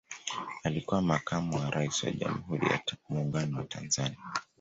[0.63, 4.17] alikuwa makamu wa raisi wa jamhuri ya muungano wa tanzania